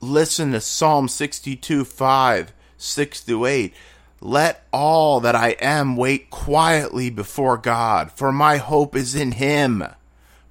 Listen 0.00 0.52
to 0.52 0.60
Psalm 0.60 1.08
62 1.08 1.84
5, 1.84 2.52
6 2.76 3.24
to 3.24 3.46
8. 3.46 3.74
Let 4.20 4.66
all 4.72 5.20
that 5.20 5.36
I 5.36 5.50
am 5.60 5.96
wait 5.96 6.30
quietly 6.30 7.10
before 7.10 7.56
God, 7.56 8.10
for 8.12 8.32
my 8.32 8.56
hope 8.56 8.96
is 8.96 9.14
in 9.14 9.32
Him. 9.32 9.84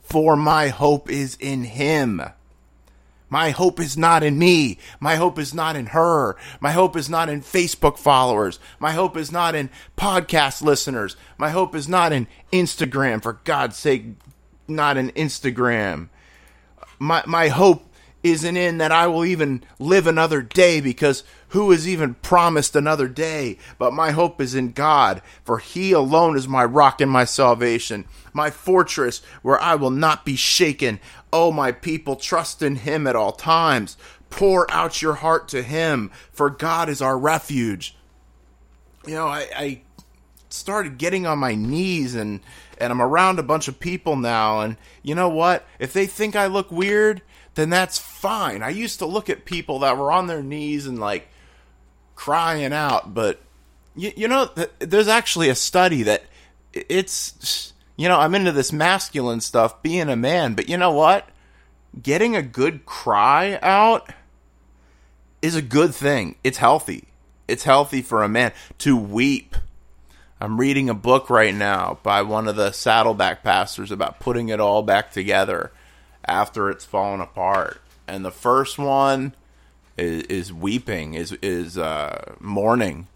For 0.02 0.38
my 0.38 0.70
hope 0.70 1.10
is 1.10 1.38
in 1.40 1.66
Him. 1.66 2.22
My 3.30 3.50
hope 3.50 3.80
is 3.80 3.98
not 3.98 4.24
in 4.24 4.40
me. 4.40 4.78
My 5.00 5.16
hope 5.16 5.38
is 5.38 5.54
not 5.54 5.76
in 5.76 5.88
her. 5.88 6.38
My 6.60 6.72
hope 6.72 6.96
is 6.96 7.10
not 7.10 7.30
in 7.30 7.42
Facebook 7.42 7.98
followers. 7.98 8.60
My 8.80 8.92
hope 8.92 9.18
is 9.18 9.32
not 9.32 9.54
in 9.54 9.70
podcast 9.98 10.62
listeners. 10.62 11.18
My 11.38 11.50
hope 11.50 11.76
is 11.76 11.88
not 11.90 12.14
in 12.14 12.28
Instagram. 12.54 13.22
For 13.22 13.34
God's 13.44 13.76
sake, 13.76 14.06
not 14.68 14.98
in 14.98 15.12
Instagram. 15.12 16.10
My, 17.00 17.24
my 17.26 17.50
hope 17.50 17.84
isn't 18.24 18.58
in 18.58 18.80
that 18.80 18.92
I 18.92 19.08
will 19.08 19.26
even 19.26 19.64
live 19.80 20.08
another 20.08 20.42
day 20.42 20.82
because 20.82 21.24
who 21.50 21.72
has 21.72 21.88
even 21.88 22.16
promised 22.16 22.76
another 22.76 23.08
day? 23.08 23.58
But 23.78 23.94
my 23.94 24.12
hope 24.12 24.42
is 24.42 24.56
in 24.56 24.72
God, 24.72 25.22
for 25.44 25.60
He 25.60 25.92
alone 25.92 26.36
is 26.36 26.48
my 26.48 26.66
rock 26.66 27.00
and 27.00 27.12
my 27.12 27.24
salvation, 27.24 28.06
my 28.34 28.50
fortress 28.50 29.22
where 29.42 29.62
I 29.62 29.76
will 29.76 29.92
not 29.92 30.26
be 30.26 30.36
shaken. 30.36 31.00
Oh, 31.32 31.52
my 31.52 31.72
people, 31.72 32.16
trust 32.16 32.62
in 32.62 32.78
Him 32.78 33.08
at 33.08 33.16
all 33.16 33.32
times. 33.32 33.98
Pour 34.30 34.70
out 34.72 35.02
your 35.02 35.16
heart 35.16 35.48
to 35.50 35.62
Him, 35.62 36.12
for 36.32 36.50
God 36.50 36.90
is 36.90 37.02
our 37.02 37.18
refuge. 37.18 37.96
You 39.06 39.16
know, 39.16 39.28
I, 39.28 39.48
I 39.56 39.82
started 40.50 40.98
getting 40.98 41.26
on 41.26 41.40
my 41.40 41.56
knees 41.56 42.16
and 42.16 42.40
and 42.78 42.92
I'm 42.92 43.02
around 43.02 43.40
a 43.40 43.44
bunch 43.44 43.68
of 43.68 43.80
people 43.80 44.16
now 44.16 44.62
and 44.62 44.78
you 45.02 45.16
know 45.16 45.30
what? 45.30 45.66
If 45.80 45.94
they 45.94 46.06
think 46.06 46.36
I 46.36 46.48
look 46.48 46.72
weird, 46.72 47.22
then 47.56 47.70
that's 47.70 47.98
fine. 47.98 48.62
I 48.62 48.70
used 48.70 49.00
to 49.00 49.06
look 49.06 49.30
at 49.30 49.46
people 49.46 49.80
that 49.80 49.98
were 49.98 50.12
on 50.12 50.28
their 50.28 50.44
knees 50.44 50.86
and 50.86 51.00
like 51.00 51.28
crying 52.16 52.74
out, 52.74 53.14
but 53.14 53.42
you, 53.96 54.12
you 54.16 54.28
know, 54.28 54.50
there's 54.80 55.08
actually 55.08 55.50
a 55.50 55.56
study 55.56 56.04
that 56.04 56.24
it's, 56.74 57.74
you 57.98 58.08
know, 58.08 58.20
I'm 58.20 58.36
into 58.36 58.52
this 58.52 58.72
masculine 58.72 59.42
stuff, 59.42 59.82
being 59.82 60.08
a 60.08 60.16
man, 60.16 60.54
but 60.54 60.70
you 60.70 60.78
know 60.78 60.92
what? 60.92 61.28
Getting 62.02 62.36
a 62.36 62.44
good 62.44 62.86
cry 62.86 63.60
out 63.62 64.12
is 65.42 65.56
a 65.56 65.62
good 65.62 65.94
thing. 65.94 66.36
It's 66.44 66.60
healthy. 66.60 67.06
It's 67.48 67.64
healthy 67.64 68.02
for 68.02 68.24
a 68.24 68.30
man 68.30 68.54
to 68.80 68.96
weep. 68.96 69.56
I'm 70.40 70.60
reading 70.60 70.90
a 70.90 70.94
book 70.94 71.32
right 71.32 71.56
now 71.56 71.98
by 72.04 72.22
one 72.22 72.48
of 72.48 72.56
the 72.56 72.72
Saddleback 72.72 73.44
pastors 73.44 73.92
about 73.92 74.20
putting 74.20 74.50
it 74.50 74.60
all 74.60 74.84
back 74.84 75.12
together 75.12 75.72
after 76.26 76.70
it's 76.70 76.86
fallen 76.86 77.22
apart. 77.22 77.82
And 78.08 78.24
the 78.24 78.32
first 78.32 78.78
one 78.78 79.34
is, 79.98 80.24
is 80.24 80.54
weeping, 80.54 81.16
is 81.16 81.32
is 81.42 81.78
uh, 81.78 82.36
mourning. 82.40 83.08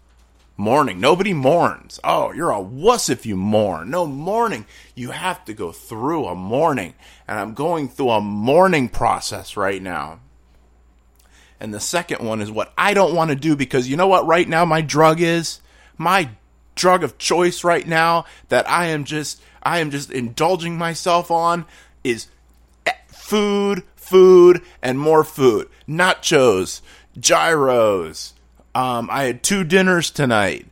Mourning. 0.62 1.00
Nobody 1.00 1.32
mourns. 1.32 1.98
Oh, 2.04 2.30
you're 2.30 2.52
a 2.52 2.60
wuss 2.60 3.08
if 3.08 3.26
you 3.26 3.34
mourn. 3.34 3.90
No 3.90 4.06
mourning. 4.06 4.64
You 4.94 5.10
have 5.10 5.44
to 5.46 5.54
go 5.54 5.72
through 5.72 6.26
a 6.26 6.36
mourning. 6.36 6.94
And 7.26 7.40
I'm 7.40 7.52
going 7.52 7.88
through 7.88 8.10
a 8.10 8.20
mourning 8.20 8.88
process 8.88 9.56
right 9.56 9.82
now. 9.82 10.20
And 11.58 11.74
the 11.74 11.80
second 11.80 12.24
one 12.24 12.40
is 12.40 12.48
what 12.48 12.72
I 12.78 12.94
don't 12.94 13.12
want 13.12 13.30
to 13.30 13.34
do 13.34 13.56
because 13.56 13.88
you 13.88 13.96
know 13.96 14.06
what 14.06 14.24
right 14.24 14.48
now 14.48 14.64
my 14.64 14.82
drug 14.82 15.20
is? 15.20 15.60
My 15.98 16.28
drug 16.76 17.02
of 17.02 17.18
choice 17.18 17.64
right 17.64 17.88
now 17.88 18.24
that 18.48 18.70
I 18.70 18.86
am 18.86 19.02
just 19.02 19.42
I 19.64 19.80
am 19.80 19.90
just 19.90 20.12
indulging 20.12 20.78
myself 20.78 21.32
on 21.32 21.66
is 22.04 22.28
food, 23.08 23.82
food, 23.96 24.62
and 24.80 24.96
more 24.96 25.24
food. 25.24 25.68
Nachos, 25.88 26.82
gyros. 27.18 28.34
Um, 28.74 29.08
I 29.10 29.24
had 29.24 29.42
two 29.42 29.64
dinners 29.64 30.10
tonight. 30.10 30.66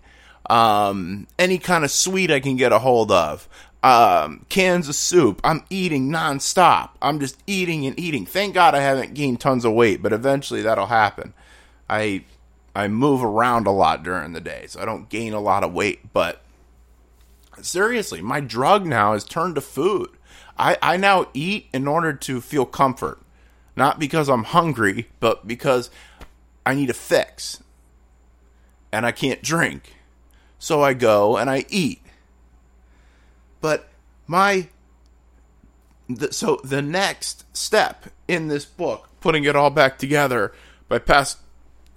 Um, 0.48 1.26
any 1.38 1.58
kind 1.58 1.84
of 1.84 1.90
sweet 1.90 2.30
I 2.30 2.40
can 2.40 2.56
get 2.56 2.72
a 2.72 2.78
hold 2.78 3.12
of. 3.12 3.48
Um, 3.82 4.44
cans 4.48 4.88
of 4.88 4.94
soup. 4.94 5.40
I'm 5.42 5.64
eating 5.70 6.10
nonstop. 6.10 6.90
I'm 7.00 7.20
just 7.20 7.38
eating 7.46 7.86
and 7.86 7.98
eating. 7.98 8.26
Thank 8.26 8.54
God 8.54 8.74
I 8.74 8.80
haven't 8.80 9.14
gained 9.14 9.40
tons 9.40 9.64
of 9.64 9.72
weight, 9.72 10.02
but 10.02 10.12
eventually 10.12 10.62
that'll 10.62 10.86
happen. 10.86 11.32
I 11.88 12.24
I 12.74 12.88
move 12.88 13.24
around 13.24 13.66
a 13.66 13.72
lot 13.72 14.02
during 14.02 14.32
the 14.32 14.40
day, 14.40 14.66
so 14.68 14.80
I 14.80 14.84
don't 14.84 15.08
gain 15.08 15.32
a 15.32 15.40
lot 15.40 15.64
of 15.64 15.72
weight. 15.72 16.12
But 16.12 16.42
seriously, 17.60 18.20
my 18.20 18.40
drug 18.40 18.86
now 18.86 19.14
is 19.14 19.24
turned 19.24 19.54
to 19.56 19.60
food. 19.60 20.10
I, 20.58 20.76
I 20.82 20.96
now 20.96 21.28
eat 21.32 21.68
in 21.72 21.88
order 21.88 22.12
to 22.12 22.40
feel 22.40 22.66
comfort. 22.66 23.20
Not 23.76 23.98
because 23.98 24.28
I'm 24.28 24.44
hungry, 24.44 25.08
but 25.20 25.46
because 25.48 25.90
I 26.66 26.74
need 26.74 26.90
a 26.90 26.94
fix. 26.94 27.62
And 28.92 29.06
I 29.06 29.12
can't 29.12 29.42
drink. 29.42 29.94
So 30.58 30.82
I 30.82 30.94
go 30.94 31.36
and 31.36 31.48
I 31.48 31.64
eat. 31.68 32.02
But 33.60 33.88
my. 34.26 34.68
The, 36.08 36.32
so 36.32 36.60
the 36.64 36.82
next 36.82 37.44
step 37.56 38.06
in 38.26 38.48
this 38.48 38.64
book, 38.64 39.08
putting 39.20 39.44
it 39.44 39.54
all 39.54 39.70
back 39.70 39.96
together 39.96 40.52
by 40.88 40.98
past, 40.98 41.38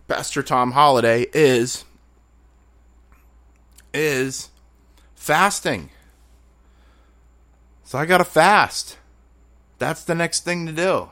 Pastor 0.08 0.44
Tom 0.44 0.74
Holladay, 0.74 1.28
is. 1.34 1.84
is 3.94 4.50
fasting. 5.16 5.90
So 7.84 7.98
I 7.98 8.06
got 8.06 8.20
to 8.20 8.24
fast. 8.24 8.98
That's 9.78 10.04
the 10.04 10.16
next 10.16 10.46
thing 10.46 10.66
to 10.66 10.72
do. 10.72 11.10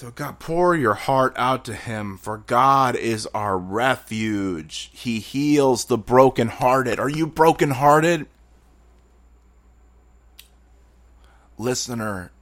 So, 0.00 0.10
God, 0.10 0.38
pour 0.38 0.74
your 0.74 0.94
heart 0.94 1.34
out 1.36 1.66
to 1.66 1.74
Him, 1.74 2.16
for 2.16 2.38
God 2.38 2.96
is 2.96 3.26
our 3.34 3.58
refuge. 3.58 4.88
He 4.94 5.18
heals 5.18 5.84
the 5.84 5.98
brokenhearted. 5.98 6.98
Are 6.98 7.10
you 7.10 7.26
brokenhearted? 7.26 8.26
Listener, 11.58 12.32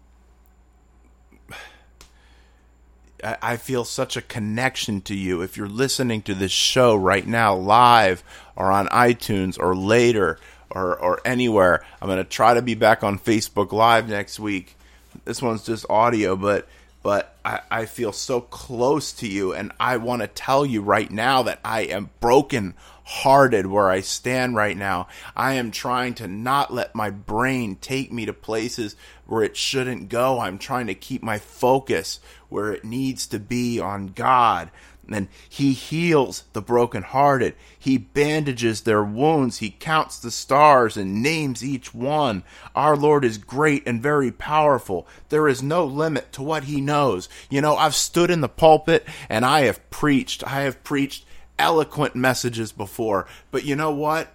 I 3.24 3.56
feel 3.56 3.84
such 3.84 4.16
a 4.16 4.22
connection 4.22 5.00
to 5.00 5.16
you. 5.16 5.42
If 5.42 5.56
you're 5.56 5.68
listening 5.68 6.22
to 6.22 6.36
this 6.36 6.52
show 6.52 6.94
right 6.94 7.26
now, 7.26 7.56
live 7.56 8.22
or 8.54 8.70
on 8.70 8.86
iTunes 8.86 9.58
or 9.58 9.74
later 9.74 10.38
or, 10.70 10.96
or 10.96 11.20
anywhere, 11.24 11.84
I'm 12.00 12.06
going 12.06 12.18
to 12.18 12.24
try 12.24 12.54
to 12.54 12.62
be 12.62 12.76
back 12.76 13.02
on 13.02 13.18
Facebook 13.18 13.72
Live 13.72 14.08
next 14.08 14.38
week. 14.38 14.76
This 15.24 15.42
one's 15.42 15.64
just 15.64 15.86
audio, 15.90 16.36
but 16.36 16.68
but 17.08 17.38
I, 17.42 17.60
I 17.70 17.86
feel 17.86 18.12
so 18.12 18.42
close 18.42 19.12
to 19.12 19.26
you, 19.26 19.54
and 19.54 19.72
I 19.80 19.96
want 19.96 20.20
to 20.20 20.28
tell 20.28 20.66
you 20.66 20.82
right 20.82 21.10
now 21.10 21.42
that 21.44 21.58
I 21.64 21.84
am 21.84 22.10
broken 22.20 22.74
hearted 23.02 23.64
where 23.64 23.88
I 23.88 24.00
stand 24.02 24.56
right 24.56 24.76
now. 24.76 25.08
I 25.34 25.54
am 25.54 25.70
trying 25.70 26.12
to 26.16 26.28
not 26.28 26.70
let 26.70 26.94
my 26.94 27.08
brain 27.08 27.76
take 27.76 28.12
me 28.12 28.26
to 28.26 28.34
places 28.34 28.94
where 29.24 29.42
it 29.42 29.56
shouldn't 29.56 30.10
go. 30.10 30.38
I'm 30.38 30.58
trying 30.58 30.86
to 30.88 30.94
keep 30.94 31.22
my 31.22 31.38
focus 31.38 32.20
where 32.50 32.74
it 32.74 32.84
needs 32.84 33.26
to 33.28 33.38
be 33.38 33.80
on 33.80 34.08
God. 34.08 34.70
And 35.10 35.28
he 35.48 35.72
heals 35.72 36.44
the 36.52 36.60
brokenhearted. 36.60 37.54
He 37.78 37.96
bandages 37.96 38.82
their 38.82 39.02
wounds. 39.02 39.58
He 39.58 39.70
counts 39.70 40.18
the 40.18 40.30
stars 40.30 40.96
and 40.96 41.22
names 41.22 41.64
each 41.64 41.94
one. 41.94 42.42
Our 42.74 42.96
Lord 42.96 43.24
is 43.24 43.38
great 43.38 43.86
and 43.86 44.02
very 44.02 44.30
powerful. 44.30 45.06
There 45.30 45.48
is 45.48 45.62
no 45.62 45.84
limit 45.84 46.32
to 46.32 46.42
what 46.42 46.64
he 46.64 46.80
knows. 46.80 47.28
You 47.48 47.60
know, 47.60 47.76
I've 47.76 47.94
stood 47.94 48.30
in 48.30 48.42
the 48.42 48.48
pulpit 48.48 49.06
and 49.28 49.44
I 49.44 49.62
have 49.62 49.88
preached. 49.90 50.46
I 50.46 50.62
have 50.62 50.84
preached 50.84 51.24
eloquent 51.58 52.14
messages 52.14 52.72
before. 52.72 53.26
But 53.50 53.64
you 53.64 53.76
know 53.76 53.92
what? 53.92 54.28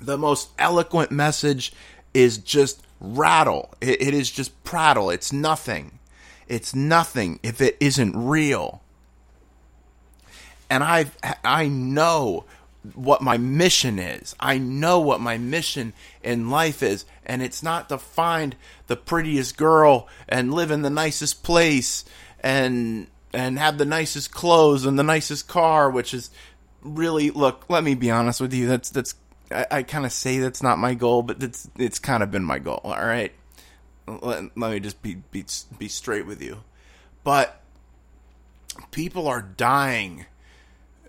The 0.00 0.18
most 0.18 0.50
eloquent 0.58 1.10
message 1.10 1.72
is 2.14 2.38
just 2.38 2.82
rattle. 3.00 3.74
it, 3.80 4.14
is 4.14 4.30
just 4.30 4.62
prattle. 4.64 5.10
It's 5.10 5.32
nothing. 5.32 5.98
It's 6.48 6.74
nothing 6.74 7.40
if 7.42 7.60
it 7.60 7.76
isn't 7.80 8.16
real. 8.16 8.82
And 10.68 10.82
I 10.82 11.06
I 11.44 11.68
know 11.68 12.44
what 12.94 13.22
my 13.22 13.36
mission 13.36 13.98
is. 13.98 14.34
I 14.38 14.58
know 14.58 15.00
what 15.00 15.20
my 15.20 15.38
mission 15.38 15.92
in 16.22 16.50
life 16.50 16.82
is, 16.82 17.04
and 17.24 17.42
it's 17.42 17.62
not 17.62 17.88
to 17.88 17.98
find 17.98 18.56
the 18.86 18.96
prettiest 18.96 19.56
girl 19.56 20.08
and 20.28 20.54
live 20.54 20.70
in 20.70 20.82
the 20.82 20.90
nicest 20.90 21.42
place 21.42 22.04
and 22.40 23.08
and 23.32 23.58
have 23.58 23.78
the 23.78 23.84
nicest 23.84 24.30
clothes 24.32 24.86
and 24.86 24.98
the 24.98 25.02
nicest 25.02 25.48
car, 25.48 25.90
which 25.90 26.14
is 26.14 26.30
really 26.82 27.30
look. 27.30 27.68
Let 27.68 27.84
me 27.84 27.94
be 27.94 28.10
honest 28.10 28.40
with 28.40 28.54
you. 28.54 28.66
That's 28.66 28.90
that's 28.90 29.14
I, 29.50 29.66
I 29.70 29.82
kind 29.82 30.06
of 30.06 30.12
say 30.12 30.38
that's 30.38 30.62
not 30.62 30.78
my 30.78 30.94
goal, 30.94 31.22
but 31.22 31.42
it's 31.42 31.68
it's 31.76 31.98
kind 31.98 32.22
of 32.22 32.30
been 32.30 32.44
my 32.44 32.58
goal. 32.58 32.80
All 32.84 32.94
right, 32.94 33.32
let, 34.06 34.56
let 34.56 34.70
me 34.72 34.80
just 34.80 35.02
be 35.02 35.16
be 35.30 35.44
be 35.78 35.88
straight 35.88 36.26
with 36.26 36.42
you. 36.42 36.58
But 37.24 37.60
people 38.90 39.26
are 39.28 39.42
dying. 39.42 40.26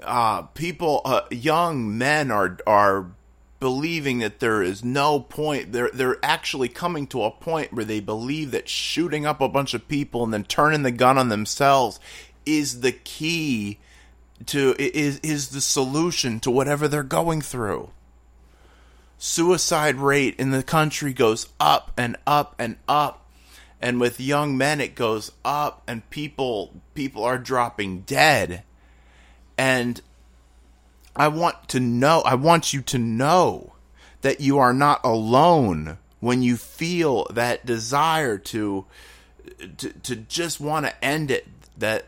Uh, 0.04 0.44
people, 0.44 1.02
uh, 1.06 1.22
young 1.32 1.98
men 1.98 2.32
are 2.32 2.58
are 2.68 3.12
believing 3.60 4.20
that 4.20 4.40
there 4.40 4.62
is 4.62 4.84
no 4.84 5.20
point. 5.20 5.72
They're 5.72 5.90
they're 5.94 6.24
actually 6.24 6.70
coming 6.70 7.08
to 7.08 7.24
a 7.24 7.32
point 7.32 7.74
where 7.74 7.86
they 7.86 8.00
believe 8.00 8.52
that 8.52 8.70
shooting 8.70 9.26
up 9.26 9.42
a 9.42 9.50
bunch 9.50 9.74
of 9.74 9.88
people 9.88 10.24
and 10.24 10.34
then 10.34 10.44
turning 10.44 10.84
the 10.84 10.92
gun 10.92 11.18
on 11.18 11.30
themselves 11.30 12.00
is 12.46 12.82
the 12.82 12.92
key 12.92 13.80
to 14.46 14.76
is 14.78 15.20
is 15.20 15.50
the 15.50 15.62
solution 15.62 16.40
to 16.42 16.52
whatever 16.52 16.88
they're 16.88 17.04
going 17.04 17.42
through. 17.42 17.90
Suicide 19.18 19.96
rate 19.96 20.36
in 20.38 20.52
the 20.52 20.62
country 20.62 21.12
goes 21.12 21.48
up 21.60 21.92
and 21.98 22.16
up 22.28 22.56
and 22.60 22.78
up. 22.88 23.24
And 23.80 24.00
with 24.00 24.20
young 24.20 24.58
men 24.58 24.80
it 24.80 24.96
goes 24.96 25.32
up 25.44 25.84
and 25.88 26.08
people 26.10 26.82
people 26.94 27.24
are 27.24 27.38
dropping 27.38 28.02
dead 28.02 28.64
and 29.58 30.02
I 31.16 31.30
want 31.30 31.70
to 31.70 31.80
know, 31.80 32.22
I 32.22 32.36
want 32.36 32.74
you 32.74 32.82
to 32.84 32.98
know 33.00 33.74
that 34.22 34.40
you 34.40 34.60
are 34.60 34.74
not 34.74 35.02
alone 35.04 35.98
when 36.20 36.42
you 36.42 36.58
feel 36.58 37.26
that 37.32 37.66
desire 37.66 38.38
to 38.38 38.86
to, 39.78 39.90
to 39.90 40.16
just 40.16 40.60
want 40.60 40.86
to 40.86 41.06
end 41.06 41.32
it 41.32 41.48
that 41.78 42.06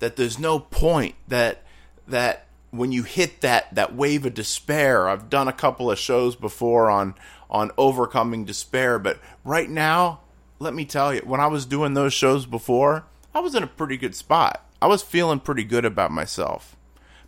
that 0.00 0.16
there's 0.16 0.38
no 0.38 0.58
point 0.58 1.14
that 1.28 1.62
that 2.08 2.46
when 2.70 2.92
you 2.92 3.02
hit 3.02 3.40
that 3.42 3.74
that 3.74 3.94
wave 3.94 4.26
of 4.26 4.34
despair 4.34 5.08
I've 5.08 5.30
done 5.30 5.48
a 5.48 5.52
couple 5.52 5.90
of 5.90 5.98
shows 5.98 6.36
before 6.36 6.90
on 6.90 7.14
on 7.48 7.70
overcoming 7.78 8.44
despair 8.44 8.98
but 8.98 9.18
right 9.44 9.68
now 9.68 10.20
let 10.58 10.74
me 10.74 10.84
tell 10.84 11.14
you 11.14 11.20
when 11.20 11.40
I 11.40 11.46
was 11.46 11.66
doing 11.66 11.94
those 11.94 12.12
shows 12.12 12.46
before 12.46 13.04
I 13.34 13.40
was 13.40 13.54
in 13.54 13.62
a 13.62 13.68
pretty 13.68 13.96
good 13.96 14.14
spot. 14.14 14.66
I 14.82 14.88
was 14.88 15.02
feeling 15.02 15.40
pretty 15.40 15.64
good 15.64 15.84
about 15.84 16.10
myself 16.10 16.76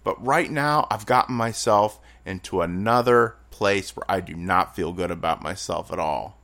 but 0.05 0.25
right 0.25 0.51
now, 0.51 0.87
I've 0.91 1.07
gotten 1.07 1.35
myself 1.35 2.01
into 2.25 2.61
another 2.61 3.37
place 3.51 3.95
where 3.95 4.05
I 4.09 4.21
do 4.21 4.35
not 4.35 4.75
feel 4.75 4.93
good 4.93 5.11
about 5.11 5.43
myself 5.43 5.93
at 5.93 5.99
all. 5.99 6.39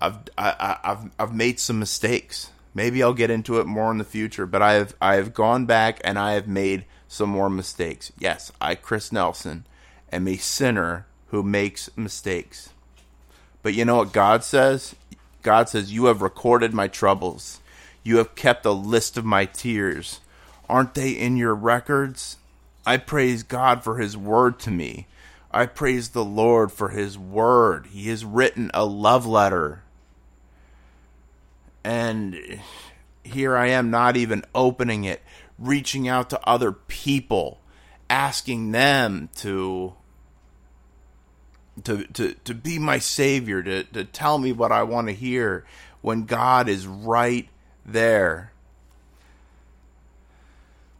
I've 0.00 0.18
I, 0.36 0.78
have 0.82 1.10
I've 1.18 1.34
made 1.34 1.58
some 1.58 1.78
mistakes. 1.78 2.50
Maybe 2.74 3.02
I'll 3.02 3.14
get 3.14 3.30
into 3.30 3.58
it 3.60 3.66
more 3.66 3.90
in 3.90 3.98
the 3.98 4.04
future, 4.04 4.44
but 4.44 4.60
I 4.60 4.74
have 4.74 4.94
I 5.00 5.14
have 5.14 5.32
gone 5.32 5.64
back 5.64 6.00
and 6.04 6.18
I 6.18 6.32
have 6.32 6.46
made 6.46 6.84
some 7.08 7.30
more 7.30 7.48
mistakes. 7.48 8.12
Yes, 8.18 8.52
I 8.60 8.74
Chris 8.74 9.10
Nelson 9.10 9.64
am 10.12 10.28
a 10.28 10.36
sinner 10.36 11.06
who 11.28 11.42
makes 11.42 11.88
mistakes. 11.96 12.70
But 13.62 13.74
you 13.74 13.84
know 13.84 13.96
what 13.96 14.12
God 14.12 14.44
says? 14.44 14.94
God 15.42 15.68
says, 15.70 15.92
"You 15.92 16.06
have 16.06 16.20
recorded 16.20 16.74
my 16.74 16.88
troubles. 16.88 17.60
You 18.02 18.18
have 18.18 18.34
kept 18.34 18.66
a 18.66 18.72
list 18.72 19.16
of 19.16 19.24
my 19.24 19.46
tears." 19.46 20.20
Aren't 20.68 20.94
they 20.94 21.10
in 21.10 21.36
your 21.36 21.54
records? 21.54 22.38
I 22.84 22.96
praise 22.96 23.42
God 23.42 23.82
for 23.82 23.98
His 23.98 24.16
word 24.16 24.58
to 24.60 24.70
me. 24.70 25.06
I 25.50 25.66
praise 25.66 26.10
the 26.10 26.24
Lord 26.24 26.72
for 26.72 26.90
His 26.90 27.18
word. 27.18 27.86
He 27.86 28.08
has 28.08 28.24
written 28.24 28.70
a 28.74 28.84
love 28.84 29.26
letter. 29.26 29.82
And 31.84 32.60
here 33.22 33.56
I 33.56 33.68
am, 33.68 33.90
not 33.90 34.16
even 34.16 34.44
opening 34.54 35.04
it, 35.04 35.22
reaching 35.58 36.08
out 36.08 36.30
to 36.30 36.48
other 36.48 36.72
people, 36.72 37.60
asking 38.10 38.72
them 38.72 39.28
to. 39.36 39.94
To, 41.84 42.04
to, 42.04 42.32
to 42.32 42.54
be 42.54 42.78
my 42.78 42.98
savior, 42.98 43.62
to, 43.62 43.84
to 43.84 44.04
tell 44.04 44.38
me 44.38 44.50
what 44.50 44.72
I 44.72 44.82
want 44.84 45.08
to 45.08 45.12
hear 45.12 45.66
when 46.00 46.24
God 46.24 46.70
is 46.70 46.86
right 46.86 47.50
there 47.84 48.50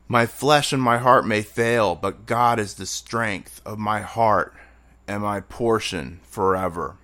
my 0.09 0.27
flesh 0.27 0.73
and 0.73 0.83
my 0.83 0.99
heart 0.99 1.27
may 1.27 1.43
fail, 1.43 1.95
but 1.95 2.27
God 2.27 2.59
is 2.59 2.75
the 2.75 2.87
strength 2.87 3.61
of 3.65 3.79
my 3.79 4.01
heart 4.01 4.55
and 5.09 5.23
my 5.23 5.41
portion 5.41 6.21
forever. 6.23 6.97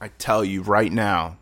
I 0.00 0.08
tell 0.18 0.44
you 0.44 0.62
right 0.62 0.92
now 0.92 1.36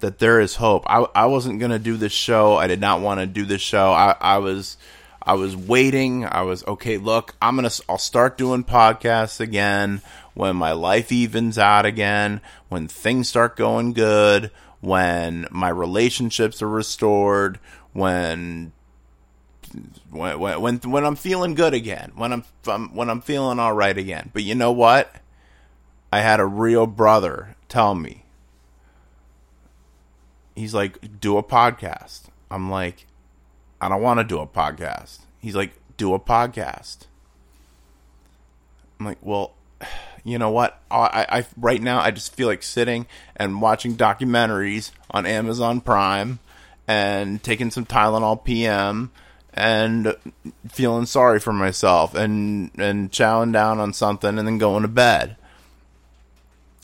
that 0.00 0.18
there 0.18 0.40
is 0.40 0.56
hope. 0.56 0.84
I, 0.86 1.06
I 1.14 1.26
wasn't 1.26 1.60
going 1.60 1.70
to 1.70 1.78
do 1.78 1.96
this 1.96 2.12
show. 2.12 2.56
I 2.56 2.66
did 2.66 2.80
not 2.80 3.00
want 3.00 3.20
to 3.20 3.26
do 3.26 3.44
this 3.44 3.62
show. 3.62 3.92
I, 3.92 4.16
I 4.20 4.38
was 4.38 4.76
I 5.22 5.34
was 5.34 5.54
waiting. 5.54 6.24
I 6.24 6.42
was 6.42 6.66
okay, 6.66 6.96
look, 6.96 7.36
I'm 7.40 7.56
to 7.62 7.82
I'll 7.88 7.98
start 7.98 8.36
doing 8.36 8.64
podcasts 8.64 9.38
again 9.38 10.02
when 10.34 10.56
my 10.56 10.72
life 10.72 11.12
evens 11.12 11.58
out 11.58 11.86
again, 11.86 12.40
when 12.68 12.88
things 12.88 13.28
start 13.28 13.56
going 13.56 13.92
good, 13.92 14.50
when 14.80 15.46
my 15.50 15.68
relationships 15.68 16.62
are 16.62 16.68
restored, 16.68 17.58
when 17.92 18.72
when 20.10 20.38
when 20.38 20.76
when 20.78 21.04
I'm 21.04 21.16
feeling 21.16 21.54
good 21.54 21.74
again, 21.74 22.12
when 22.14 22.32
I'm 22.32 22.94
when 22.94 23.10
I'm 23.10 23.20
feeling 23.20 23.58
all 23.58 23.74
right 23.74 23.96
again. 23.96 24.30
But 24.32 24.42
you 24.42 24.54
know 24.54 24.72
what? 24.72 25.14
I 26.12 26.20
had 26.20 26.40
a 26.40 26.46
real 26.46 26.86
brother 26.86 27.56
tell 27.68 27.94
me. 27.94 28.24
He's 30.56 30.74
like, 30.74 31.20
"Do 31.20 31.36
a 31.36 31.42
podcast." 31.42 32.22
I'm 32.50 32.70
like, 32.70 33.06
"I 33.80 33.88
don't 33.88 34.02
want 34.02 34.18
to 34.18 34.24
do 34.24 34.40
a 34.40 34.46
podcast." 34.46 35.20
He's 35.38 35.54
like, 35.54 35.72
"Do 35.96 36.14
a 36.14 36.18
podcast." 36.18 37.06
I'm 38.98 39.06
like, 39.06 39.18
"Well, 39.22 39.54
you 40.24 40.38
know 40.38 40.50
what? 40.50 40.80
I, 40.90 41.26
I 41.28 41.46
right 41.56 41.80
now 41.80 42.00
I 42.00 42.10
just 42.10 42.34
feel 42.34 42.48
like 42.48 42.62
sitting 42.62 43.06
and 43.36 43.60
watching 43.60 43.96
documentaries 43.96 44.90
on 45.10 45.26
Amazon 45.26 45.80
Prime 45.80 46.38
and 46.86 47.42
taking 47.42 47.70
some 47.70 47.86
Tylenol 47.86 48.44
PM 48.44 49.10
and 49.54 50.14
feeling 50.68 51.06
sorry 51.06 51.40
for 51.40 51.52
myself 51.52 52.14
and 52.14 52.70
and 52.78 53.10
chowing 53.10 53.52
down 53.52 53.80
on 53.80 53.92
something 53.92 54.38
and 54.38 54.46
then 54.46 54.58
going 54.58 54.82
to 54.82 54.88
bed 54.88 55.36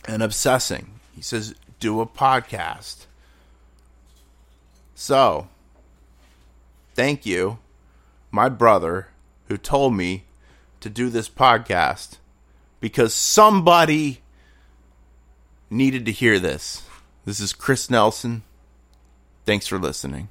and 0.07 0.23
obsessing. 0.23 0.99
He 1.15 1.21
says, 1.21 1.55
do 1.79 2.01
a 2.01 2.05
podcast. 2.05 3.05
So, 4.95 5.47
thank 6.95 7.25
you, 7.25 7.59
my 8.31 8.49
brother, 8.49 9.09
who 9.47 9.57
told 9.57 9.93
me 9.93 10.23
to 10.79 10.89
do 10.89 11.09
this 11.09 11.29
podcast 11.29 12.17
because 12.79 13.13
somebody 13.13 14.21
needed 15.69 16.05
to 16.05 16.11
hear 16.11 16.39
this. 16.39 16.83
This 17.25 17.39
is 17.39 17.53
Chris 17.53 17.89
Nelson. 17.89 18.43
Thanks 19.45 19.67
for 19.67 19.77
listening. 19.77 20.29